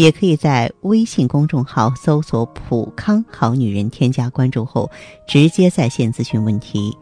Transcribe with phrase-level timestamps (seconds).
[0.00, 4.90] 也可以在微信公众号搜索“普康好女人”，添加关注后
[5.26, 6.96] 直接在线咨询问题。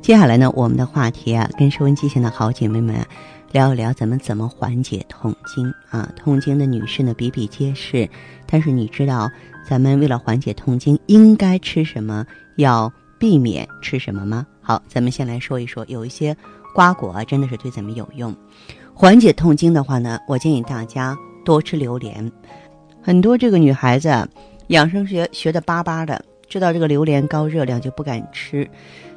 [0.00, 3.04] 接下来呢，我们的话题啊，跟收音机前的好姐妹们
[3.50, 6.08] 聊一聊咱们怎么缓解痛经啊。
[6.14, 8.08] 痛经的女士呢比比皆是，
[8.46, 9.28] 但是你知道
[9.68, 12.24] 咱们为了缓解痛经应该吃什么，
[12.56, 14.46] 要避免吃什么吗？
[14.60, 16.36] 好，咱们先来说一说，有一些
[16.72, 18.32] 瓜果啊，真的是对咱们有用。
[18.94, 21.16] 缓解痛经的话呢，我建议大家。
[21.44, 22.30] 多吃榴莲，
[23.02, 24.28] 很多这个女孩子
[24.68, 28.68] 养生学学的巴巴的，知道这个榴莲高热量就不敢吃。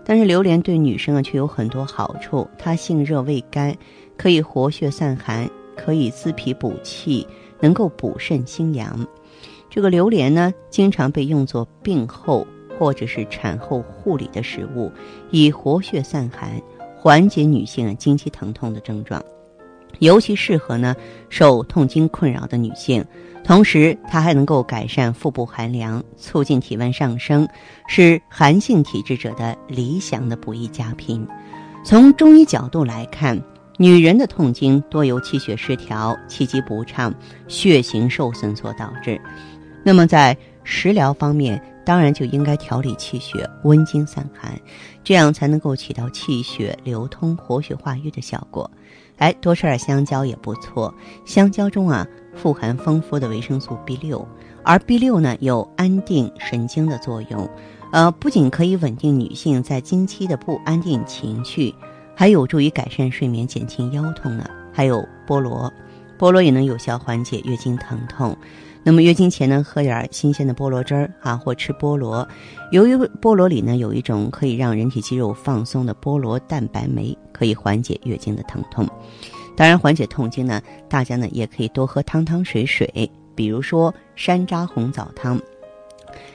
[0.04, 3.76] 但是榴莲对女生啊却有很多好处，它性热味甘，
[4.18, 7.26] 可以活血散寒，可以滋脾补气，
[7.60, 9.08] 能够补肾清阳。
[9.70, 12.46] 这个榴莲呢，经常被用作病后
[12.78, 14.92] 或者是产后护理的食物，
[15.32, 16.62] 以活血散寒，
[16.96, 19.24] 缓解女性经期疼痛的症状。
[20.00, 20.96] 尤其适合呢
[21.30, 23.04] 受痛经困扰的女性，
[23.44, 27.48] 同时它还能够改善腹部寒凉，促进体温上升，
[27.88, 31.26] 是寒性体质者的理想的补益佳品。
[31.84, 33.40] 从中医角度来看，
[33.78, 37.14] 女人的痛经多由气血失调、气机不畅、
[37.48, 39.20] 血行受损所导致。
[39.84, 44.60] 那么在食疗方面，当然就应该调理气血、温经散寒，
[45.04, 48.70] 这样才能够起到气血流通、活血化瘀的效果。
[49.18, 50.94] 哎，多吃点香蕉也不错。
[51.26, 54.28] 香蕉中啊富含丰富的维生素 B 六，
[54.64, 57.50] 而 B 六呢有安定神经的作用，
[57.92, 61.74] 呃，不仅可以稳定女性在经期的不安定情绪，
[62.14, 64.50] 还有助于改善睡眠、减轻腰痛呢。
[64.74, 65.72] 还有菠萝，
[66.20, 68.38] 菠萝也能有效缓解月经疼痛。
[68.88, 72.26] 那么月经前呢，喝点新鲜的菠萝汁儿啊，或吃菠萝。
[72.70, 78.88] 由于菠萝里呢有一种可以让人体肌肉放松的菠萝蛋白酶，可以缓解月经的疼痛。
[79.58, 85.42] 当然，缓解痛经呢，大家呢也可以多喝汤汤水水，比如说山楂红枣汤，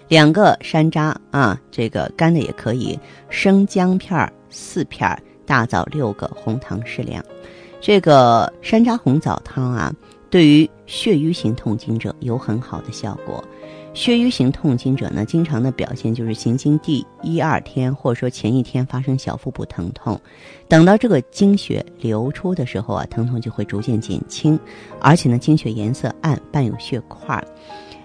[0.08, 5.16] 两个山楂啊，这个干的也可以，生姜片四片，
[5.46, 7.24] 大枣六个，红糖适量。
[7.80, 9.94] 这个山楂红枣汤啊。
[10.30, 13.44] 对于血瘀型痛经者有很好的效果。
[13.92, 20.18] 血瘀型痛经者呢，经常的表现就是行经第一二天，或者说前一天发生小腹部疼痛，
[20.68, 24.56] 等到这个经血流出的时候啊，疼痛就会逐渐减轻，
[25.00, 27.44] 而且呢，经血颜色暗，伴有血块。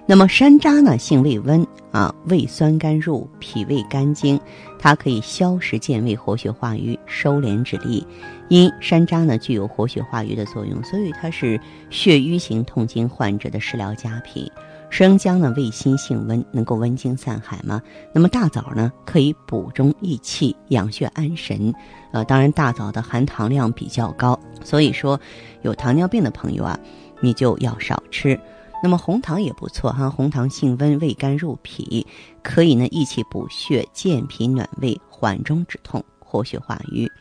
[0.08, 4.40] 那么山楂呢，性味温啊，味酸甘入，脾胃肝经，
[4.78, 8.06] 它可以消食健胃、活血化瘀、收敛止痢。
[8.48, 14.48] 因山楂呢具有活血化瘀的作用，所以它是血瘀型痛经患者的食疗佳品。
[14.92, 17.82] 生姜呢味辛性温，能够温经散寒嘛。
[18.14, 21.74] 那么大枣呢可以补中益气、养血安神。
[22.12, 25.20] 呃，当然大枣的含糖量比较高，所以说
[25.64, 26.80] 有糖尿病的朋友啊，
[27.22, 28.40] 你就要少吃。
[28.86, 32.06] 那么红糖也不错哈，红糖性温，味甘入脾，
[32.44, 37.12] 可以呢益气补血、健脾暖胃、缓中止痛、活血化瘀。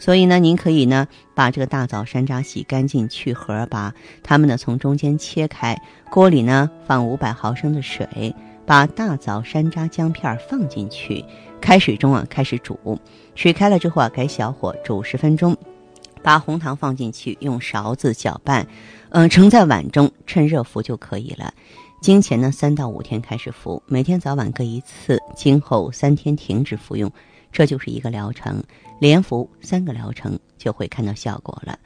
[0.00, 8.34] 所以呢，您可以呢把这个大枣、山楂洗干净去核，把它们呢从中间切开，锅里呢放五百毫升的水，
[8.66, 11.24] 把大枣、山楂、姜片放进去，
[11.60, 12.98] 开水中啊开始煮，
[13.36, 15.56] 水开了之后啊改小火煮十分钟。
[16.22, 18.66] 把红糖放进去，用勺子搅拌，
[19.10, 21.52] 嗯，盛在碗中，趁热服就可以了。
[22.00, 25.18] 经前呢，三到五天开始服，每天早晚各一次。
[25.36, 27.10] 今后三天停止服用，
[27.52, 28.62] 这就是一个疗程。
[28.98, 31.78] 连服三个疗程就会看到效果了。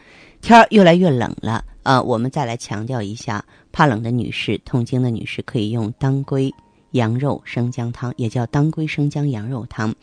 [0.42, 6.52] 天儿越来越冷了，呃，我们再来强调一下，怕冷的女士、痛经的女士可以用当归
[6.92, 9.94] 羊肉生姜汤，也叫当归生姜羊肉汤，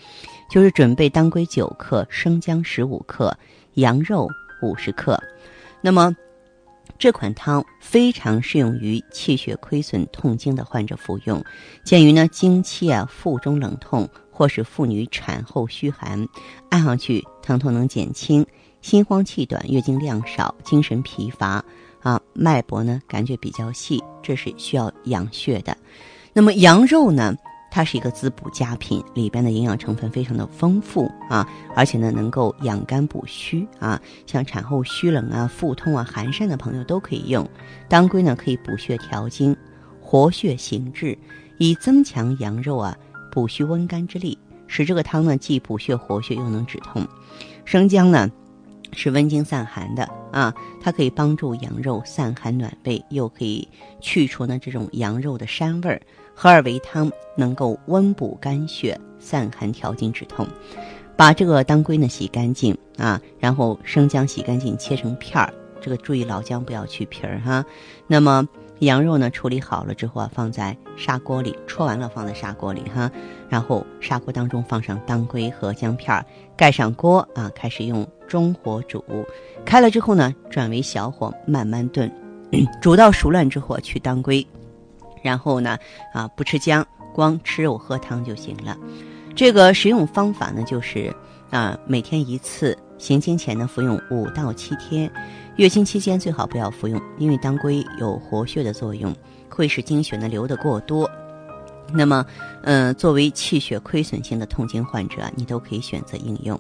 [0.50, 3.36] 就是准备当归九克，生姜十五克。
[3.76, 4.30] 羊肉
[4.62, 5.22] 五十克，
[5.82, 6.16] 那么
[6.98, 11.44] 这款汤非常适用于气血亏损、痛经的患者服用。
[11.84, 16.28] 鉴于呢经期啊腹中冷痛，或是妇女产后虚寒，
[16.70, 18.46] 按上去疼痛能减轻，
[18.82, 21.64] 心慌气短、月经量少、精神疲乏
[22.02, 25.76] 啊，脉搏呢感觉比较细，这是需要养血的。
[26.32, 27.36] 那么羊肉呢？
[27.76, 31.44] 它是一个滋补佳品，里边的营养成分非常的丰富啊，
[31.76, 37.50] 而且呢能够养肝补虚啊，像产后虚冷啊、腹痛啊、寒疝的朋友都可以用。
[37.90, 39.58] 当归呢可以补血调经、
[40.00, 41.18] 活血行滞，
[41.58, 42.96] 以增强羊肉啊
[43.32, 44.38] 补虚温肝之力，
[44.68, 47.04] 使这个汤呢既补血活血又能止痛。
[47.66, 48.30] 生姜呢
[48.92, 53.68] 是温经散寒的啊，它可以帮助羊肉散寒暖胃，又可以
[54.00, 56.00] 去除呢这种羊肉的膻味儿。
[56.34, 60.48] 合二为汤，能够温补肝血、散寒调经止痛。
[61.16, 65.54] 把这个当归呢洗干净啊，然后生姜洗干净，切成片儿。
[65.80, 67.64] 这个注意老姜不要去皮儿哈。
[68.08, 68.48] 那么
[68.80, 73.12] 羊肉呢处理好了之后啊，放在砂锅里焯完了，放在砂锅里哈。
[73.50, 76.26] 然后砂锅当中放上当归和姜片儿，
[76.58, 79.04] 盖上锅啊，开始用中火煮。
[79.64, 82.12] 开了之后呢，转为小火慢慢炖，
[82.82, 84.46] 煮到熟烂之后去当归。
[85.24, 85.78] 然后呢，
[86.14, 88.78] 啊，不吃姜，光吃肉喝汤就行了。
[89.36, 91.12] 这个食用方法呢，就是
[91.50, 95.12] 啊，每天一次，行经前呢服用五到七天，
[95.56, 99.12] 月经期间最好不要服用，因为当归有活血的作用，
[99.50, 101.10] 会使经血呢流得过多。
[101.92, 102.26] 那么，
[102.64, 106.60] 嗯，作为气血亏损性的痛经患者，你都可以选择应用。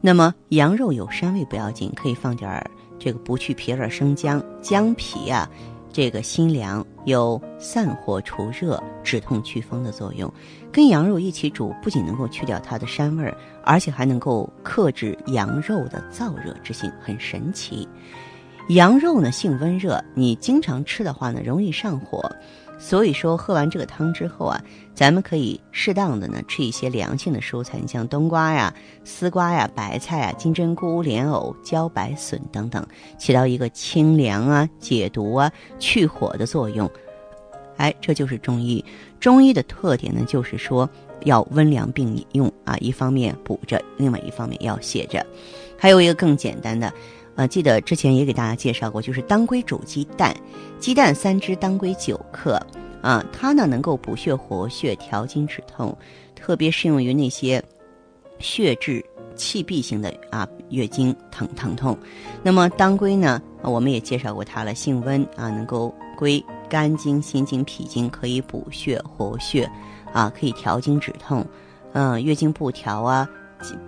[0.00, 5.48] 那么，羊肉有膻味不要紧，可以放点儿这个不去皮儿生姜，姜皮啊。
[5.96, 10.30] 这个辛凉有散火除热、止痛祛风的作用，
[10.70, 13.34] 跟羊肉一起煮，不仅能够去掉它的膻味儿，
[13.64, 17.88] 而且还能够克制羊肉的燥热之性，很神奇。
[18.68, 22.30] 羊肉呢性温热，你经常吃的话呢，容易上火。
[22.78, 24.62] 所以说，喝完这个汤之后啊，
[24.94, 32.86] 咱们可以适当的呢吃一些凉性的蔬菜，你像冬瓜呀、丝瓜呀、白菜啊、金针菇、莲藕、茭白笋等等，
[33.18, 36.88] 起到一个清凉啊、解毒啊、去火的作用。
[37.78, 38.84] 哎，这就是中医。
[39.18, 40.88] 中医的特点呢，就是说
[41.24, 45.24] 要温凉并用啊，一方面补着，另外一方面要泻着。
[45.78, 46.92] 还有一个更简单的。
[47.36, 50.34] 呃，记得之前也给大家介绍过，就是当归煮鸡蛋，
[50.80, 52.58] 鸡蛋三只，当归九克，
[53.02, 55.96] 啊，它呢能够补血活血、调经止痛，
[56.34, 57.62] 特别适用于那些
[58.38, 59.04] 血滞
[59.34, 61.96] 气闭型的啊月经疼疼痛。
[62.42, 69.70] 那么当归呢，我们也介绍过它了，性温啊，能够归肝经、心经、脾经，可以补血活血，
[70.12, 71.46] 啊，可以调经止痛，
[71.92, 73.28] 嗯，月经不调啊。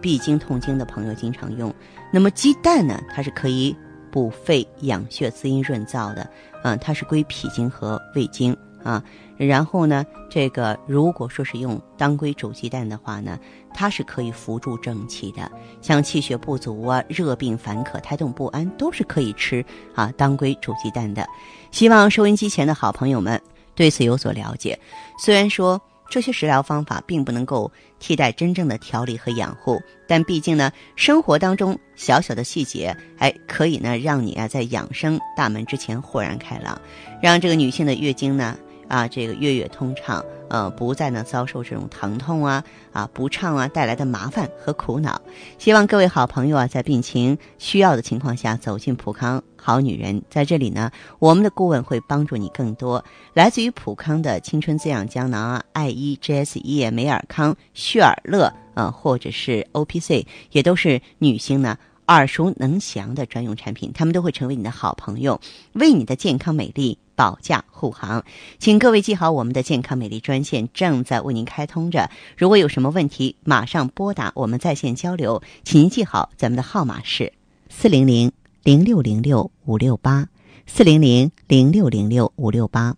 [0.01, 1.73] 闭经痛经的朋友经常用，
[2.11, 3.01] 那么鸡蛋呢？
[3.15, 3.77] 它是可以
[4.11, 6.29] 补肺养血、滋阴润燥的，
[6.65, 9.03] 嗯，它是归脾经和胃经啊。
[9.37, 13.39] 然后呢，这个如果说是用当归煮鸡蛋的话呢，
[13.75, 15.51] 它是可以扶助正气的，
[15.81, 19.65] 像气血不足啊、热病烦渴、胎动不安，都是可以吃
[19.95, 21.27] 啊当归煮鸡蛋的。
[21.71, 23.41] 希望收音机前的好朋友们
[23.75, 24.79] 对此有所了解。
[25.19, 25.81] 虽然说。
[26.11, 36.81] 这些食疗方法并不能够替代真正的调理和养护，但毕竟呢，生活当中小小的细节，哎，可以呢让你啊在养生大门之前豁然开朗，
[37.23, 38.57] 让这个女性的月经呢。
[38.89, 45.21] 啊，这个月月通畅，呃，不再呢遭受这种疼痛啊、啊不畅啊带来的麻烦和苦恼。
[45.59, 50.23] 希望各位好朋友啊，在病情需要的情况下，走进普康好女人。
[50.31, 53.05] 在这里呢，我们的顾问会帮助你更多。
[53.35, 61.77] 来自于普康的青春滋养胶囊啊，爱伊 G S E 美尔康、旭尔乐啊，或者是 O P C，也都是女性呢
[62.09, 65.41] 耳熟能详的专用产品，他们都会成为你的好朋友，
[65.73, 66.99] 为你的健康美丽。
[67.19, 68.25] 保驾护航，
[68.61, 72.09] 请各位记好，我们的健康美丽专线正在为您开通着。
[72.37, 75.43] 如果有什么问题，马上拨打我们在线交流。
[75.65, 77.33] 请您记好，咱们的号码是
[77.69, 78.31] 四零零
[78.63, 80.29] 零六零六五六八，
[80.65, 82.95] 四零零零六零六五六八。